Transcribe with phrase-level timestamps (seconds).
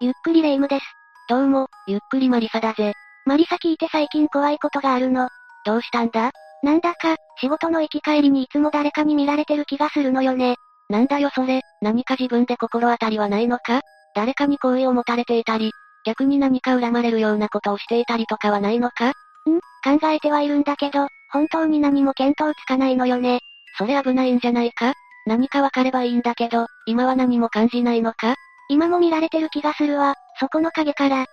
[0.00, 0.84] ゆっくりレ夢ムです。
[1.28, 2.92] どうも、ゆっくりマリサだぜ。
[3.26, 5.28] マリサ聞いて最近怖いことがあるの。
[5.66, 6.30] どうしたんだ？
[6.62, 10.54] なんだか、仕事の行き帰りにいつも誰かに見られてる気がするのよね。
[10.88, 13.80] なんだよそれ、何か自分で心当たりはないのか？
[14.14, 15.72] 誰かに好意を持たれていたり、
[16.06, 19.08] 逆に何か恨まれるようなことをしていたりとかはないのか？
[19.08, 19.12] ん
[19.98, 23.40] 考えてはいるんだけど、本当に何も見当つかないのよね。
[23.76, 24.92] それ危ないんじゃないか？
[25.26, 28.36] 何かわかればいいんだけど、今は何も感じないのか？
[28.68, 31.22] 今も見られてる気がするわ、そこの影から。
[31.22, 31.26] ん？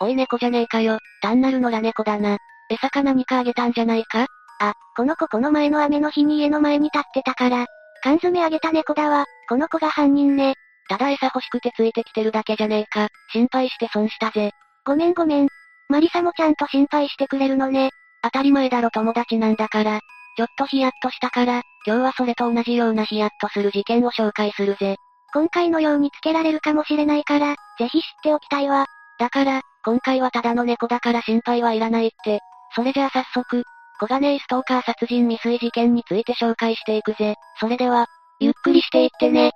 [0.00, 2.38] おい猫じゃねえかよ、単なる野良猫だな。
[2.68, 4.26] 餌か何かあげたんじゃないか？
[4.60, 7.66] あ、この子この前の雨の日に家の前に立ってたから、
[8.02, 10.54] 缶詰あげた猫だわ、この子が犯人ね。
[10.88, 14.50] ただ餌欲しくてついてきてるだけじゃねえか、心配して損したぜ。
[14.84, 15.48] ごめんごめん。
[15.88, 17.90] マリサもちゃんと心配してくれるのね。
[18.22, 20.00] 当たり前だろ友達なんだから。
[20.36, 24.96] ちょっとヒヤッとしたから、今日はそれと同じようなヒヤッとする事件を紹介するぜ。
[25.32, 28.86] 今回のようにつけられるかもしれないから、ぜひ知っておきたいわ。
[29.18, 32.40] だから、今回はただの猫だから心配はいらないって。
[32.74, 33.64] それじゃあ早速、
[33.98, 37.36] 小金井ストーカー殺人未遂事件について紹介していくぜ。
[37.60, 38.06] それでは、
[38.40, 39.52] ゆっくりしていってね。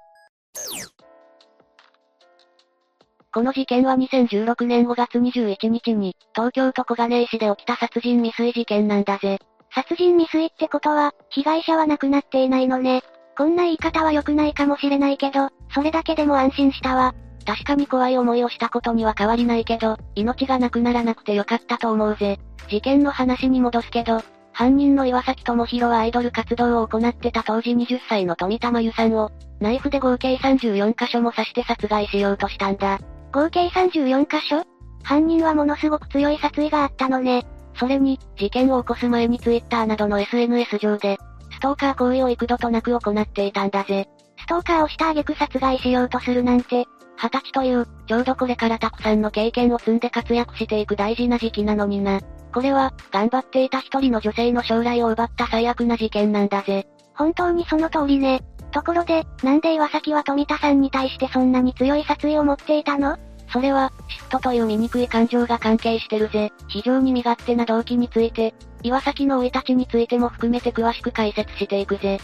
[3.33, 9.39] この事件は2016年5月21日に、東京都小金井市で起きた殺人未遂事件なんだぜ。
[9.75, 13.03] 殺人未遂ってことは、被害者は亡くなっていないのね。
[13.37, 17.15] こんな言い方は良くないかもしれないけど、それだけでも安心したわ。
[17.45, 22.39] 確かに怖い思いをしたことには変わりないけど、命がなくならなくてよかったと思うぜ。
[22.69, 32.99] 事件の話に戻すけど、犯人の岩崎智弘はアイドル活動を行ってた当時20歳の富田真由さんを、ナイフで合計34箇所も刺して殺害しようとしたんだ。
[33.33, 34.65] 合計34箇所？
[35.03, 37.47] 犯人はものすごく強い殺意があったのね。
[37.75, 41.19] それに、事件を起こす前に Twitter などの SNS 上で、
[41.57, 44.09] ストーカー行為を幾度となく行っていたんだぜ。
[44.39, 46.85] ストーカーをした挙句殺害しようとするなんて、
[47.17, 52.21] 二十歳という、ちょうどこれからたくさんの経験を積んで活躍していく大事な時期なのにな。
[52.53, 56.87] これは、頑張っていた一人の女性の将来を奪った最悪な事件なんだぜ。
[57.15, 58.43] 本当にその通りね。
[58.71, 63.17] ところで、なんで岩崎は富田さんに対してそんなに強い殺意を持っていたの？
[63.51, 63.93] それは、
[64.31, 66.53] 嫉妬という醜い感情が関係してるぜ。
[66.69, 68.55] 非常に身勝手な動機について、
[68.87, 72.21] 岩崎の生い立ちについても含めて詳しく解説していくぜ。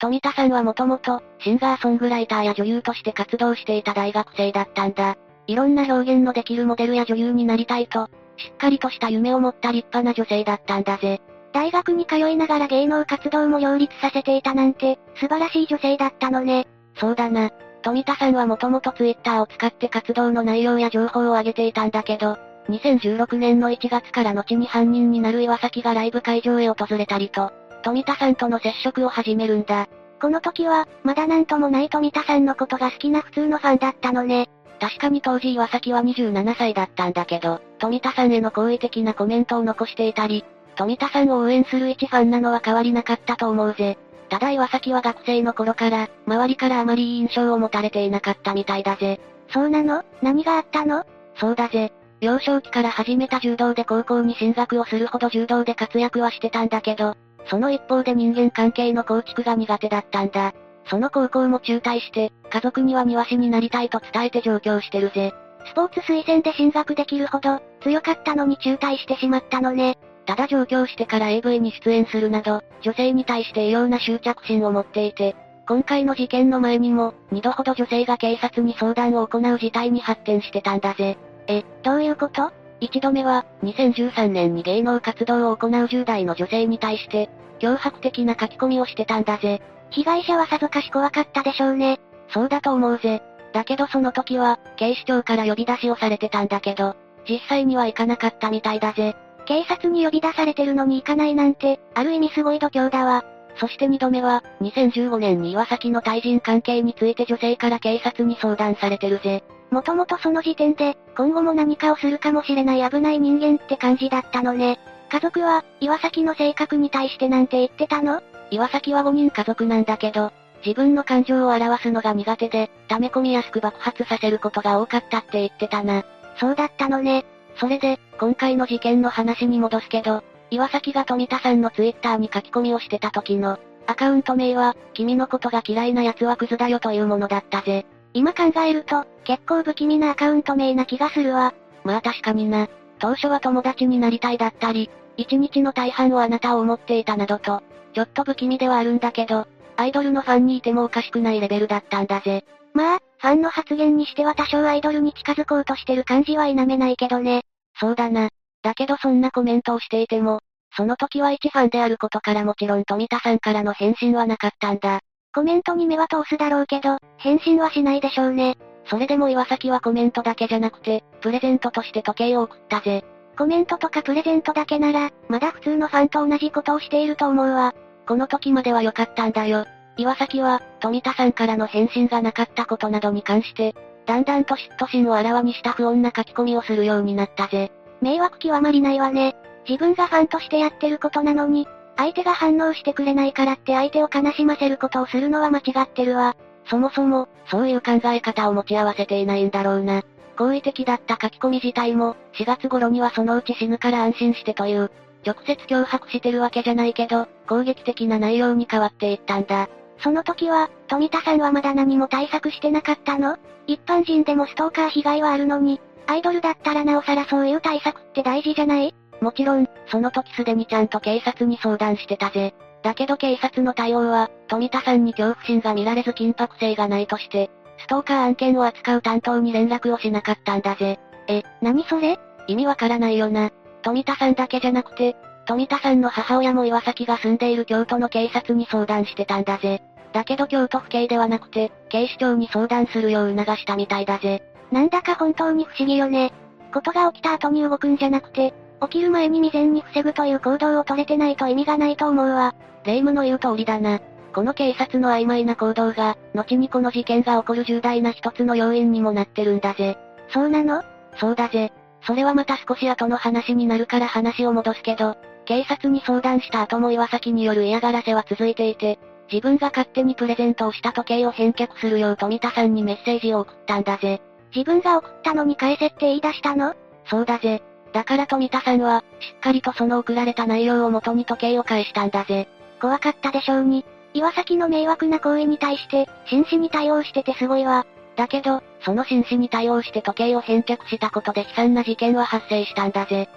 [0.00, 5.16] 富田さんはもともと、シンガーソングライターや女優として活動していた大学生だったんだ。
[5.46, 11.20] いろんな表現のできるモデルや女優になりたいと、しっかりとした夢を持った立派な女性だったんだぜ。
[11.52, 16.66] 大学に通いながら芸能活動も両立させていたなんて、素晴らしい女性だったのね。
[16.96, 17.50] そうだな。
[17.82, 29.88] 富田さんはもともとツイッターを使って活動の内容や情報を上げていたんだけど、2016年の1月から後に犯人になる岩崎がライブ会場へ訪れたりと、富田さんとの接触を始めるんだ。
[30.20, 34.50] この時は、まだなんともない富田さんのことが好きな普通のファンだったのね。
[34.78, 40.44] 確かに当時岩崎は27歳だったんだけど、富田さんへの好意的なコメントを残していたり、
[40.76, 43.98] 富田さんを応援する一ファンなのは変わりなかったと思うぜ。
[44.28, 49.20] ただ岩崎は学生の頃から、周りからあまりいい印象を持たれていなかったみたいだぜ。
[49.52, 50.04] そうなの？
[50.22, 51.04] 何があったの？
[51.36, 51.92] そうだぜ。
[52.20, 57.16] 幼少期から始めた柔道で高校に進学をするほど柔道で活躍はしてたんだけど、
[57.46, 60.52] その一方で人間関係の構築が苦手だったんだ。
[60.86, 65.32] その高校も中退して、家族には庭師になりたいと伝えて上京してるぜ。
[65.66, 69.98] スポーツ推薦で進学できるほど、強かったのに中退してしまったのね。
[70.26, 81.16] ただ上京してから AV に出演するなど、女性に対して異様な執着心を持っていて、今回の事件の前にも、二度ほど女性が警察に相談を行う事態に発展してたんだぜ。
[81.50, 82.52] え、どういうこと？
[82.80, 87.28] 一度目は、2013年に芸能活動を行う10代の女性に対して、
[87.60, 89.60] 脅迫的な書き込みをしてたんだぜ。
[89.90, 92.00] 被害者はさぞかし怖かったでしょうね。
[92.28, 93.22] そうだと思うぜ。
[93.52, 96.96] だけどその時は、警視庁から呼び出しをされてたんだけど、
[97.28, 99.14] 実際には行かなかったみたいだぜ。
[99.46, 103.24] 警察に呼び出されてるのに行かないなんて、ある意味すごい度胸だわ。
[103.56, 109.42] そして二度目は、2015年に岩崎の対人関係について女性から警察に相談されてるぜ。
[109.70, 114.78] もともとその時点で、今後も何かをするかもしれない危ない人間って感じだったのね。
[115.10, 118.22] 家族は、岩崎の性格に対してなんて言ってたの？
[118.50, 120.32] 岩崎は5人家族なんだけど、
[120.64, 126.04] 自分の感情を表すのが苦手で、溜め込みやすく爆発させることが多かったって言ってたな。
[126.38, 127.24] そうだったのね。
[127.56, 137.86] それで、今回の事件の話に戻すけど、岩崎が富田さんのツイッターに書き込みをしてた時の、アカウント名は、君のことが嫌いな奴はクズだよというものだったぜ。
[138.12, 141.54] 今考えると、結構不気味なアカウント名な気がするわ。
[141.84, 142.68] まあ確かにな。
[142.98, 147.62] 当初は友達になりたいだったり、一日の大半をあなたを思っていたなどと、
[147.94, 149.46] ちょっと不気味ではあるんだけど、
[149.76, 152.44] アイドルのファンにいてもおかしくないレベルだったんだぜ。
[152.74, 157.42] まあ、ファンの発言にしては多少アイドルに近づこうとしてる感じは否めないけどね。
[157.78, 158.28] そうだな。
[158.62, 160.40] だけどそんなコメントをしていても、
[160.76, 165.00] その時は一ファンであることからもちろん富田さんからの返信はなかったんだ。
[165.32, 168.56] コメントに目は通すだろうけど、返信はしないでしょうね。
[168.86, 173.04] それでも岩崎はコメントだけじゃなくて、プレゼントとして時計を送ったぜ。
[173.38, 177.74] コメントとかプレゼントだけなら、まだ普通のファンと同じことをしていると思うわ。
[178.06, 179.66] この時までは良かったんだよ。
[179.96, 183.74] 岩崎は、富田さんからの返信がなかったことなどに関して、
[184.06, 187.70] だんだんと嫉妬心をあらわにした不穏な書き込みをするようになったぜ。
[188.00, 189.36] 迷惑極まりないわね。
[189.68, 191.68] 自分がファンとしてやってることなのに、
[192.00, 196.34] 相手が反応してくれないからって相手を悲しませることをするのは間違ってるわ。
[196.64, 200.02] そもそも、そういう考え方を持ち合わせていないんだろうな。
[200.38, 204.90] 好意的だった書き込み自体も、4月頃にはそのうち死ぬから安心してという、
[205.26, 209.68] 直接脅迫してるわけじゃないけど、攻撃的な内容に変わっていったんだ。
[209.98, 213.36] その時は、富田さんはまだ何も対策してなかったの？
[213.66, 218.94] 一般人でもストーカー被害はあるのに、アイドルだったらなおさらそういう対策って大事じゃない？
[219.20, 222.54] もちろん、その時すでにちゃんと警察に相談してたぜ。
[222.82, 230.98] だけど警察の対応は、富田さんに恐怖心が見られず緊迫性がないとして、ストーカー案件を扱う担当に連絡をしなかったんだぜ。
[231.28, 232.18] え、何それ？
[232.46, 233.50] 意味わからないよな。
[233.82, 239.82] 富田さんだけじゃなくて、富田さんの母親も岩崎が住んでいる京都の警察に相談してたんだぜ。
[240.12, 244.42] だけど京都府警ではなくて、警視庁に相談するよう促したみたいだぜ。
[244.72, 246.32] なんだか本当に不思議よね。
[246.72, 252.54] ことが起きた後に動くんじゃなくて、起きる前に未然に防ぐという行動を取れてないと意味がないと思うわ。
[252.84, 254.00] 霊夢の言う通りだな。
[254.34, 259.98] この警察の曖昧な行動が、後にこの事件が起こる重大な一つの要因にもなってるんだぜ。
[260.32, 260.82] そうなの？
[261.18, 261.72] そうだぜ。
[262.06, 268.98] それはまた少し後の話になるから話を戻すけど、警察に相談した後も岩崎による嫌がらせは続いていて、
[269.30, 274.22] 自分が勝手にプレゼントをした時計を返却するよう富田さんにメッセージを送ったんだぜ。
[274.54, 276.74] 自分が送ったのに返せって言い出したの？
[277.06, 277.62] そうだぜ。
[277.92, 282.48] だから富田さんは、しっかりとその送られた内容を元に時計を返したんだぜ。
[282.80, 283.84] 怖かったでしょうに。
[284.14, 287.86] 岩崎の迷惑な行為に対して、真摯に対応しててすごいわ。
[288.16, 293.28] だけど、その真摯に対応して時計を返却したことで悲惨な事件は発生したんだぜ。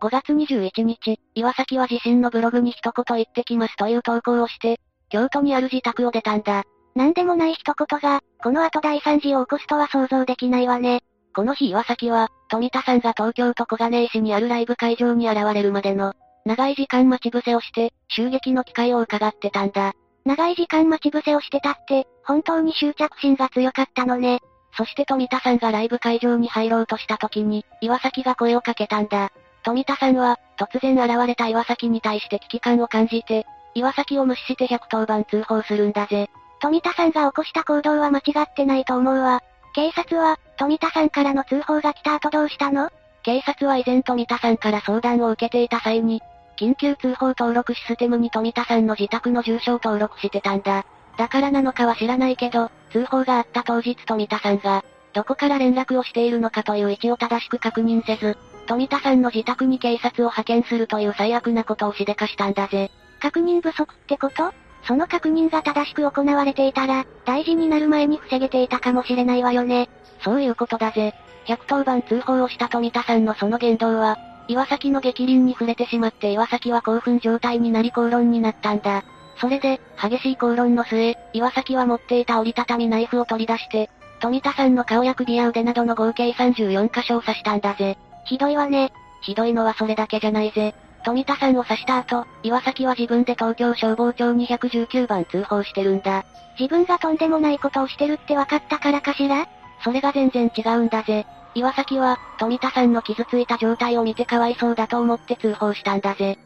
[0.00, 6.64] 5月21日、岩崎は自身のブログに一言言ってきますという投稿をして、京都にある自宅を出たんだ。
[6.94, 11.00] なんでもない一言が、この後大惨事を起こすとは想像できないわね。
[11.34, 16.14] この日岩崎は、富田さんが東京都小金井市にあるライブ会場に現れるまでの、
[16.44, 19.94] 長い時間待ち伏せをして、襲撃の機会を伺ってたんだ。
[20.24, 24.40] 長い時間待ち伏せをしてたって、本当に執着心が強かったのね。
[24.76, 29.30] そして富田さんがライブ会場に入ろうとした時に、岩崎が声をかけたんだ。
[29.64, 33.44] 富田さんは、突然現れた岩崎に対して危機感を感じて、
[33.74, 36.30] 岩崎を無視して110番通報するんだぜ。
[36.60, 39.42] 富田さんが起こした行動は間違ってないと思うわ。
[39.74, 42.90] 警察は、富田さんからの通報が来た後どうしたの？
[43.22, 46.20] 警察は以前富田さんから相談を受けていた際に、
[46.56, 50.84] 緊急通報登録システムに富田さんの自宅の住所を登録してたんだ。
[51.16, 58.36] だからなのかは知らないけど、通報があった当日富田さんが、どこから連絡をしているのかという位置を正しく確認せず、
[58.66, 62.90] 富田さんの自宅に警察を派遣するという最悪なことをしでかしたんだぜ。
[63.20, 64.52] 確認不足ってこと？
[64.86, 69.88] その確認が正しく行われていたら、大事になる前に防げていたかもしれないわよね。
[70.22, 71.14] そういうことだぜ。
[71.46, 79.04] 110番通報をした富田さんのその言動は、岩崎の激鱗に触れてしまって岩崎は興奮状態になり口論になったんだ。
[79.40, 87.98] それで、激しい口論の末、岩崎は持っていた折りたたみナイフを取り出して、富田さんの顔や首や腕などの合計34箇所を刺したんだぜ。
[88.26, 88.92] ひどいわね。
[89.22, 90.74] ひどいのはそれだけじゃないぜ。
[91.04, 96.24] 富田さんを刺した後、岩崎は自分で東京消防庁に119番通報してるんだ。
[96.58, 99.46] 自分がとんでもないことをしてるって分かったからかしら？
[99.82, 101.26] それが全然違うんだぜ。
[101.54, 106.38] 岩崎は、富田さんの傷ついた状態を見てかわいそうだと思って通報したんだぜ。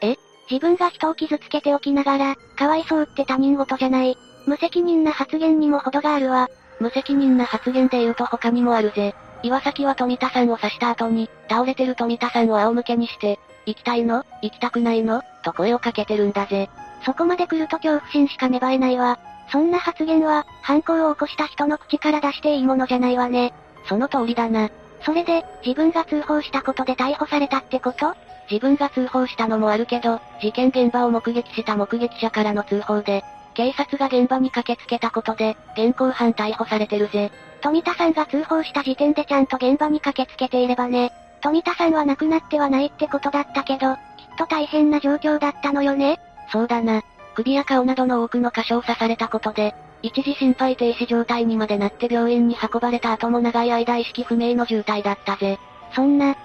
[0.00, 0.16] え？
[0.50, 4.16] 自分が人を傷つけておきながら、かわいそうって他人事じゃない。
[4.46, 6.48] 無責任な発言にも程があるわ。
[6.80, 9.14] 無責任な発言で言うと他にもあるぜ。
[9.42, 14.24] 岩崎は富田さんを刺した後に、倒れてる富田さんを仰向けにして、行きたいの？
[14.42, 15.22] 行きたくないの？
[15.44, 16.70] と声をかけてるんだぜ。
[17.04, 19.18] そこまで来ると恐怖心しか芽生えないわ。
[19.50, 23.52] そんな発言は、犯行を起こした人の口から出していいものじゃないわね。
[23.88, 24.70] その通りだな。
[25.04, 28.14] それで、自分が通報したことで逮捕されたってこと？
[28.50, 37.30] 自分が通報したのもあるけど、事件現場を目撃した目撃者からの通報で、警察が現場に駆けつけたことで、現行犯逮捕されてるぜ。
[37.60, 41.12] 富田さんが通報した時点でちゃんと現場に駆けつけていればね。
[41.40, 44.00] 富田さんは亡くなってはないってことだったけど、きっ
[44.38, 46.18] と大変な状況だったのよね。
[46.50, 47.02] そうだな。
[47.34, 55.58] 首や顔などの多くの箇所を刺されたことで、一時心肺停止状態にまでなって病院に運ばれた後も長い間意識不明の重体だったぜ。
[55.94, 56.36] そんな。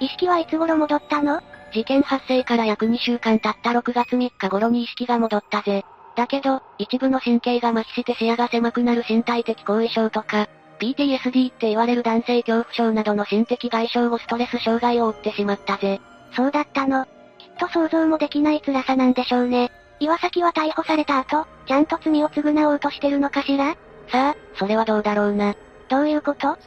[0.00, 1.40] 意識はいつ頃戻ったの？
[1.72, 5.84] 事件発生から約2週間経った6月3日頃に意識が戻ったぜ。
[6.16, 16.00] だけど、一部の神経が麻痺して視野が狭くなる身体的後遺症とか、PTSD って言われる男性恐怖症などの心的外傷後ストレス障害を負ってしまったぜ。
[16.34, 17.04] そうだったの。
[17.04, 17.10] きっ
[17.58, 19.70] と想像もできない辛さなんでしょうね。
[20.00, 23.76] 岩崎は逮捕された後、ちゃんと罪を償おうとしてるのかしら？
[24.08, 25.54] さあ、それはどうだろうな。
[25.88, 26.58] どういうこと？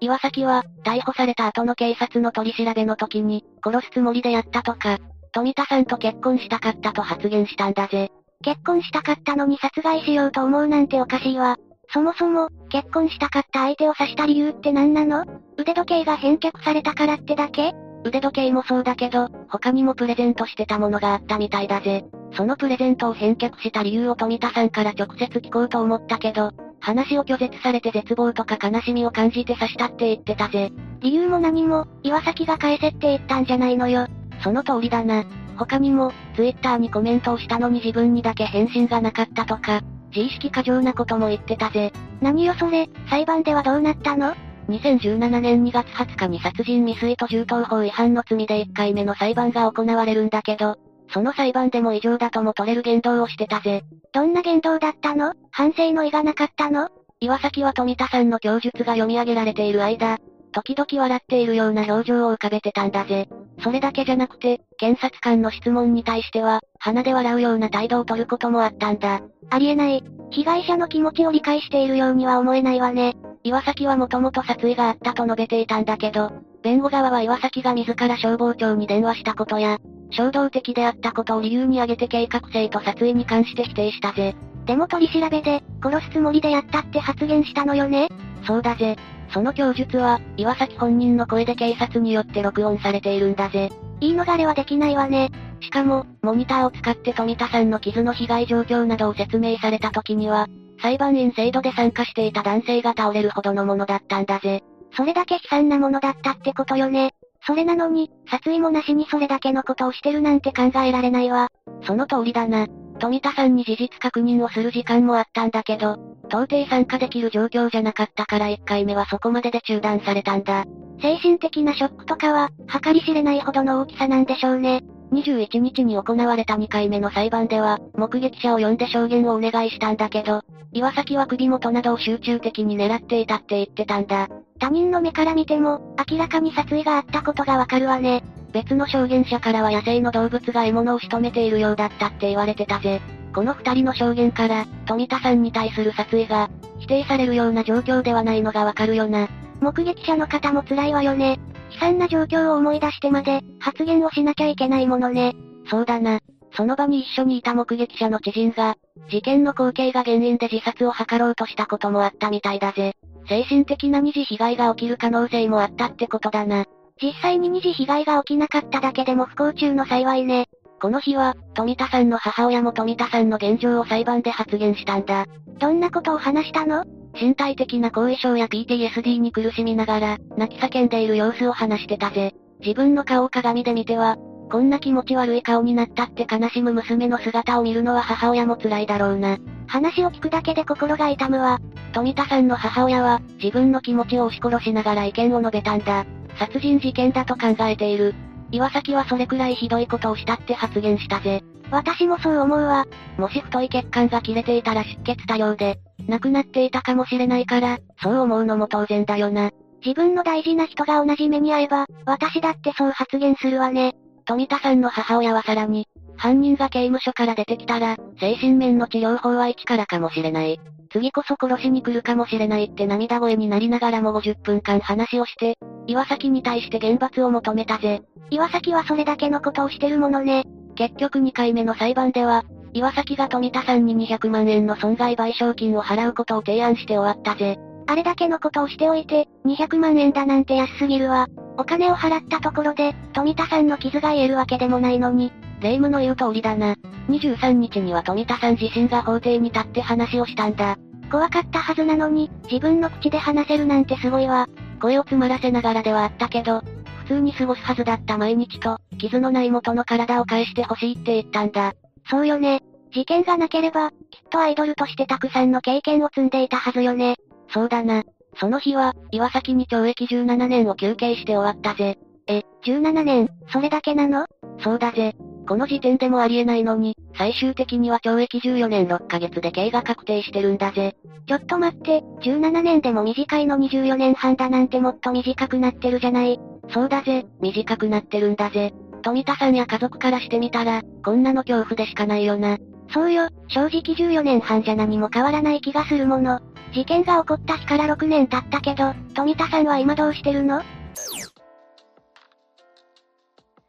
[0.00, 4.98] 岩崎は、逮捕された後の警察の取り調べの時に、殺すつもりでやったとか、
[5.32, 8.10] 富田さんと結婚したかったと発言したんだぜ。
[8.42, 11.56] 結婚したかったのに殺害しようと思うなんておかしいわ。
[11.92, 15.24] そもそも、結婚したかった相手を刺した理由って何なの？
[15.56, 17.74] 腕時計が返却されたからってだけ？
[18.04, 22.04] 腕時計もそうだけど、他にもプレゼントしてたものがあったみたいだぜ。
[22.32, 30.70] そのプレゼントを返却した理由を富田さんから直接聞こうと思ったけど、話を拒絶されて絶望とか悲しみを感じて刺したって言ってたぜ。
[31.00, 34.06] 理由も何も、岩崎が返せって言ったんじゃないのよ。
[34.42, 35.24] その通りだな。
[35.56, 39.82] 他にも、ツイッターにコメントをしたのに自分にだけ返信がなかったとか、
[40.14, 41.92] 自意識過剰なことも言ってたぜ。
[42.20, 44.34] 何よそれ、裁判ではどうなったの
[44.68, 50.76] ?2017 年2月20日に殺人未遂と銃刀法違反の罪で1回目の裁判が行われるんだけど、
[51.12, 53.82] その裁判でも異常だとも取れる言動をしてたぜ。
[54.12, 55.34] どんな言動だったの？
[55.50, 56.88] 反省の意がなかったの？
[57.20, 60.18] 岩崎は富田さんの供述が読み上げられている間、
[60.52, 63.28] 時々笑っているような表情を浮かべてたんだぜ。
[63.62, 69.20] それだけじゃなくて、検察官の質問に対しては、鼻で笑うような態度を取ることもあったんだ。
[69.50, 70.04] ありえない。
[70.30, 73.16] 被害者の気持ちを理解しているようには思えないわね。
[73.42, 76.30] 岩崎はもともと殺意があったと述べていたんだけど、
[76.62, 79.78] 弁護側は岩崎が自ら消防庁に電話したことや、
[80.10, 84.34] 衝動的であったことを理由に挙げて計画性と殺意に関して否定したぜ。
[84.66, 88.08] でも取り調べで、殺すつもりでやったって発言したのよね
[88.46, 88.96] そうだぜ。
[89.32, 93.70] その供述は、岩崎本人の声で警察によって録音されているんだぜ。
[94.00, 95.30] 言い逃れはできないわね。
[95.60, 100.48] しかも、モニターを使って富田さんの傷の被害状況などを説明された時には、
[100.82, 104.62] 裁判員制度で参加していた男性が倒れるほどのものだったんだぜ。
[104.96, 107.12] それだけ悲惨なものだったってことよね。
[107.46, 111.48] それなのに、殺意もなしにそれだけのことをしてるなんて考えられないわ。
[111.86, 112.66] その通りだな。
[113.00, 120.64] 富田さんに事実確認をする時間もあったんだけど、到底参加できる状況じゃなかったから1回目はそこまでで中断されたんだ。
[121.02, 122.50] 精神的なショックとかは、
[122.82, 124.82] 計り知れないほどの大きさなんでしょうね。
[125.12, 130.42] 21日に行われた2回目の裁判では、目撃者を呼んで証言をお願いしたんだけど、
[130.72, 134.28] 岩崎は首元などを集中的に狙っていたって言ってたんだ。
[134.60, 138.22] 他人の目から見ても、明らかに殺意があったことがわかるわね。
[138.52, 143.00] 別の証言者からは野生の動物が獲物を仕留めているようだったって言われてたぜ。
[143.32, 149.28] この二人の証言から、富田さんに対する殺意が、否定されるような状況ではないのがわかるよな。
[149.60, 151.38] 目撃者の方も辛いわよね。
[151.74, 155.34] 悲惨な状況を思い出してまで、発言をしなきゃいけないものね。
[155.70, 156.18] そうだな。
[156.56, 158.76] その場に一緒にいた目撃者の知人が、
[159.08, 162.94] 事件の光景が原因で自殺を図ろうとしたこともあったみたいだぜ。
[163.28, 166.64] 精神的な二次被害が起きる可能性もあったってことだな。
[167.02, 170.48] 実際に二次被害が起きなかっただけでも不幸中の幸いね。
[170.80, 175.26] この日は、富田さんの母親も富田さんの現状を裁判で発言したんだ。
[175.58, 176.84] どんなことを話したの？
[177.20, 182.34] 身体的な後遺症や PTSD に苦しみながら、泣き叫んでいる様子を話してたぜ。
[182.60, 184.16] 自分の顔を鏡で見ては、
[184.50, 189.38] こんな気持ち悪い顔になったって悲しむ娘の姿を見るのは母親も辛いだろうな。
[189.66, 191.58] 話を聞くだけで心が痛むわ。
[191.92, 196.04] 富田さんの母親は、自分の気持ちを押し殺しながら意見を述べたんだ。
[196.40, 198.14] 殺人事件だと考えている。
[198.50, 201.42] 岩崎はそれくらいひどいことをしたって発言したぜ。
[201.70, 202.86] 私もそう思うわ。
[203.18, 205.78] もし太い血管が切れていたら出血多量で、
[206.08, 209.50] 亡くなっていたかもしれないから、そう思うのも当然だよな。
[209.84, 213.94] 自分の大事な人が同じ目に遭えば、私だってそう発言するわね。
[214.24, 220.58] 富田さんの母親はさらに、犯人が刑務所から出てきたら、精神面の治療法は一からかもしれない。
[220.92, 225.56] 次こそ殺しに来るかもしれないって涙声になりながらも50分間話をして、
[225.90, 228.02] 岩崎に対して厳罰を求めたぜ。
[228.30, 230.44] 岩崎はそれだけのことをしてるものね。
[230.76, 237.58] 結局2回目の裁判では、岩崎が富田さんに200万円の損害賠償金を払うことを提案して終わったぜ。
[237.88, 241.26] あれだけのことをしておいて、200万円だなんて安すぎるわ。
[241.58, 245.32] お金を払ったところで、富田さんの傷が癒えるわけでもないのに。
[245.60, 246.76] 霊夢の言う通りだな。
[247.08, 250.76] 23日には富田さん自身が法廷に立って話をしたんだ。
[251.10, 254.46] 怖かったはずなのに、自分の口で話せるなんてすごいわ。
[254.80, 256.62] 声を詰まらせながらではあったけど、
[257.04, 261.74] 普通に過ごすはずだった毎日と、傷のない元の体を返してほしいって言ったんだ。
[262.08, 262.60] そうよね。
[262.92, 263.96] 事件がなければ、きっ
[264.30, 267.16] とアイドルとしてたくさんの経験を積んでいたはずよね。
[267.52, 268.02] そうだな。
[268.38, 271.98] その日は、岩崎に懲役17年を休刑して終わったぜ。
[272.26, 274.26] え、17年、それだけなの？
[274.60, 275.14] そうだぜ。
[275.50, 280.94] この時点でもありえないのに、最終的には懲役14年6ヶ月で刑が確定してるんだぜ。
[281.26, 286.38] ちょっと待って、17年でも短いのに14年半だなんてもっと短くなってるじゃない。
[286.72, 288.72] そうだぜ、短くなってるんだぜ。
[289.02, 292.56] 富田さんや家族からしてみたら、こんなの恐怖でしかないよな。
[292.94, 296.38] そうよ、正直14年半じゃ何も変わらない気がするもの。
[296.72, 300.62] 事件が起こった日から6年経ったけど、富田さんは今どうしてるの？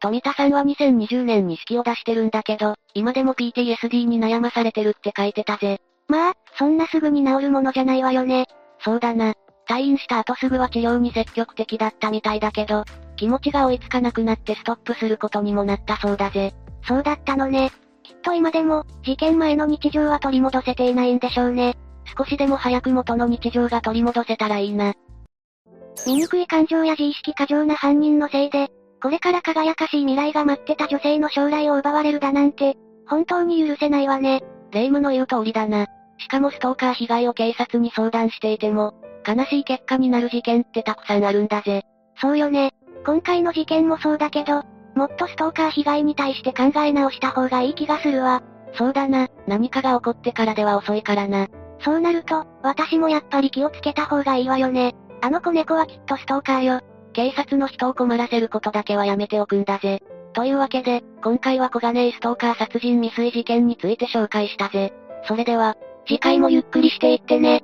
[0.01, 5.79] 富田さんは2020年に式を出してるんだけど、今でも PTSD に悩まされてるって書いてたぜ。
[6.07, 8.47] まあ、そんなすぐに治るものじゃないわよね。
[8.79, 9.35] そうだな。
[9.69, 12.83] 退院した後すぐは治療に積極的だったみたいだけど、
[13.15, 16.53] 気持ちが追いつかなくなってストップすることにもなったそうだぜ。
[16.83, 17.69] そうだったのね。
[18.01, 21.77] きっと今でも、事件前の日常は取り戻せていないんでしょうね。
[22.17, 24.95] 少しでも早く元の日常が取り戻せたらいいな。
[26.07, 32.77] 醜い感情や自意識過剰な犯人のせいで、これから輝かしい未来が待ってた女性の将来を奪われるだなんて、
[33.07, 34.43] 本当に許せないわね。
[34.71, 35.87] 霊夢の言う通りだな。
[36.17, 38.93] しかもストーカー被害を警察に相談していても、
[39.27, 41.83] 悲しい結果になる事件ってたくさんあるんだぜ。
[42.21, 42.73] そうよね。
[43.05, 44.63] 今回の事件もそうだけど、
[44.95, 48.43] もっとストーカー被害に対して考え直した方がいい気がするわ。
[48.75, 51.47] そうだな、何かが起こってからでは遅いからな。
[51.79, 54.95] そうなると、私もやっぱり気をつけた方がいいわよね。
[55.21, 56.81] あの子猫はきっとストーカーよ。
[57.13, 60.01] 警察の人を困らせることだけはやめておくんだぜ。
[60.33, 64.93] というわけで、今回は小金井ストーカー殺人未遂事件について紹介したぜ。
[65.27, 65.75] それでは、
[66.07, 67.63] 次回もゆっくりしていってね。